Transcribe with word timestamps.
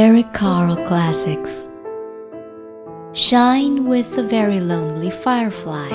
Eric 0.00 0.32
Carle 0.32 0.82
Classics. 0.86 1.68
Shine 3.12 3.84
with 3.84 4.16
a 4.16 4.22
very 4.22 4.58
lonely 4.58 5.10
firefly. 5.10 5.88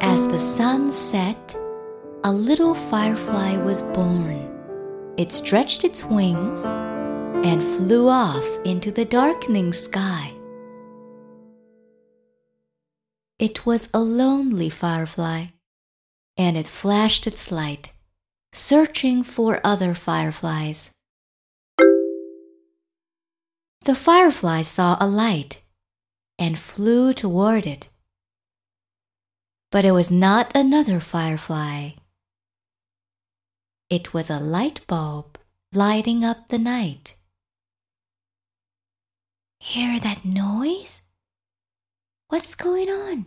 As 0.00 0.28
the 0.28 0.38
sun 0.38 0.92
set, 0.92 1.56
a 2.22 2.30
little 2.30 2.76
firefly 2.76 3.56
was 3.56 3.82
born. 3.82 4.38
It 5.16 5.32
stretched 5.32 5.82
its 5.82 6.04
wings 6.04 6.62
and 6.64 7.60
flew 7.60 8.08
off 8.08 8.46
into 8.64 8.92
the 8.92 9.04
darkening 9.04 9.72
sky. 9.72 10.32
It 13.40 13.66
was 13.66 13.88
a 13.92 13.98
lonely 13.98 14.70
firefly, 14.70 15.46
and 16.36 16.56
it 16.56 16.68
flashed 16.68 17.26
its 17.26 17.50
light, 17.50 17.90
searching 18.52 19.24
for 19.24 19.60
other 19.64 19.92
fireflies. 19.92 20.92
The 23.86 23.94
firefly 23.94 24.62
saw 24.62 24.96
a 24.98 25.06
light 25.06 25.62
and 26.40 26.58
flew 26.58 27.12
toward 27.12 27.66
it. 27.66 27.88
But 29.70 29.84
it 29.84 29.92
was 29.92 30.10
not 30.10 30.50
another 30.56 30.98
firefly. 30.98 31.90
It 33.88 34.12
was 34.12 34.28
a 34.28 34.40
light 34.40 34.84
bulb 34.88 35.38
lighting 35.72 36.24
up 36.24 36.48
the 36.48 36.58
night. 36.58 37.16
Hear 39.60 40.00
that 40.00 40.24
noise? 40.24 41.02
What's 42.26 42.56
going 42.56 42.88
on? 42.88 43.26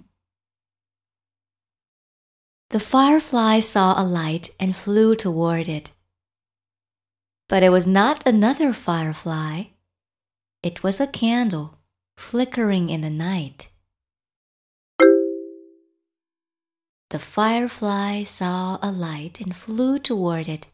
The 2.71 2.82
firefly 2.82 3.62
saw 3.62 3.96
a 3.98 4.04
light 4.04 4.49
and 4.60 4.76
flew 4.76 5.16
toward 5.16 5.70
it. 5.70 5.91
But 7.48 7.63
it 7.63 7.70
was 7.70 7.88
not 7.88 8.27
another 8.27 8.73
firefly. 8.73 9.79
It 10.62 10.84
was 10.84 10.99
a 10.99 11.08
candle 11.08 11.79
flickering 12.18 12.90
in 12.90 12.99
the 12.99 13.10
night. 13.10 13.70
The 17.12 17.20
firefly 17.20 18.24
saw 18.24 18.77
a 18.82 18.91
light 18.91 19.40
and 19.40 19.55
flew 19.55 19.98
toward 19.98 20.49
it. 20.49 20.68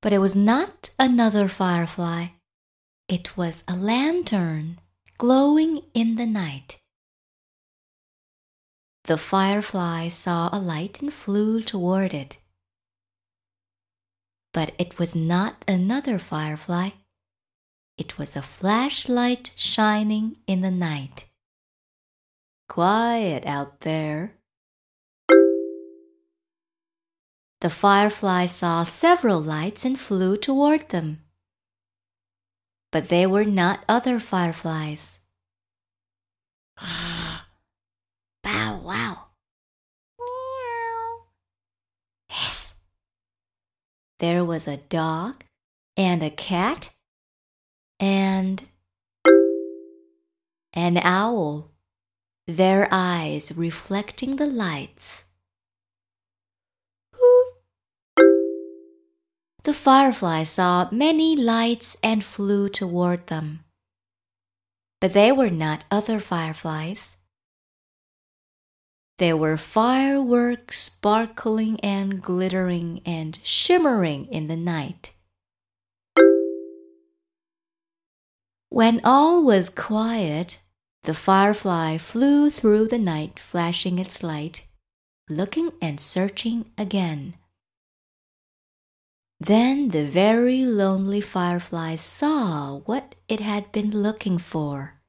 But 0.00 0.14
it 0.14 0.18
was 0.18 0.34
not 0.34 0.90
another 0.98 1.48
firefly. 1.48 2.28
It 3.08 3.36
was 3.36 3.62
a 3.68 3.76
lantern 3.76 4.78
glowing 5.18 5.82
in 5.92 6.16
the 6.16 6.26
night. 6.26 6.80
The 9.04 9.18
firefly 9.18 10.08
saw 10.08 10.48
a 10.50 10.58
light 10.58 11.02
and 11.02 11.12
flew 11.12 11.60
toward 11.60 12.14
it. 12.14 12.38
But 14.54 14.72
it 14.78 14.98
was 14.98 15.14
not 15.14 15.64
another 15.68 16.18
firefly. 16.18 16.90
It 17.98 18.16
was 18.16 18.36
a 18.36 18.42
flashlight 18.42 19.50
shining 19.56 20.36
in 20.46 20.60
the 20.60 20.70
night. 20.70 21.28
Quiet 22.68 23.44
out 23.44 23.80
there. 23.80 24.34
The 27.60 27.70
firefly 27.70 28.46
saw 28.46 28.84
several 28.84 29.40
lights 29.40 29.84
and 29.84 29.98
flew 29.98 30.36
toward 30.36 30.90
them. 30.90 31.24
But 32.92 33.08
they 33.08 33.26
were 33.26 33.44
not 33.44 33.84
other 33.88 34.20
fireflies. 34.20 35.18
Bow 36.80 38.80
wow. 38.84 39.24
Meow. 40.20 41.24
Hiss. 42.28 42.74
There 44.20 44.44
was 44.44 44.68
a 44.68 44.76
dog 44.76 45.42
and 45.96 46.22
a 46.22 46.30
cat 46.30 46.94
and 48.00 48.62
an 50.72 50.98
owl, 50.98 51.70
their 52.46 52.88
eyes 52.90 53.52
reflecting 53.56 54.36
the 54.36 54.46
lights. 54.46 55.24
The 59.64 59.74
firefly 59.74 60.44
saw 60.44 60.88
many 60.90 61.36
lights 61.36 61.96
and 62.02 62.24
flew 62.24 62.68
toward 62.68 63.26
them. 63.26 63.64
But 65.00 65.12
they 65.12 65.30
were 65.30 65.50
not 65.50 65.84
other 65.90 66.20
fireflies. 66.20 67.16
They 69.18 69.34
were 69.34 69.56
fireworks 69.56 70.80
sparkling 70.80 71.80
and 71.80 72.22
glittering 72.22 73.02
and 73.04 73.38
shimmering 73.42 74.26
in 74.26 74.46
the 74.46 74.56
night. 74.56 75.14
When 78.70 79.00
all 79.02 79.42
was 79.42 79.70
quiet, 79.70 80.58
the 81.02 81.14
firefly 81.14 81.96
flew 81.96 82.50
through 82.50 82.88
the 82.88 82.98
night, 82.98 83.40
flashing 83.40 83.98
its 83.98 84.22
light, 84.22 84.66
looking 85.30 85.72
and 85.80 85.98
searching 85.98 86.70
again. 86.76 87.34
Then 89.40 89.88
the 89.88 90.04
very 90.04 90.64
lonely 90.66 91.20
firefly 91.20 91.94
saw 91.94 92.80
what 92.80 93.14
it 93.28 93.40
had 93.40 93.72
been 93.72 93.90
looking 93.90 94.36
for. 94.36 95.00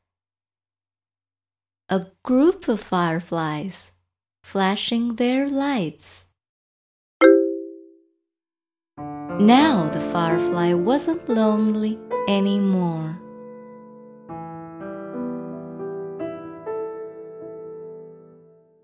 A 1.89 2.05
group 2.23 2.67
of 2.67 2.79
fireflies 2.79 3.91
flashing 4.43 5.15
their 5.15 5.49
lights. 5.49 6.25
Now 9.39 9.89
the 9.89 10.01
firefly 10.13 10.73
wasn't 10.73 11.27
lonely 11.27 11.99
anymore. 12.27 13.19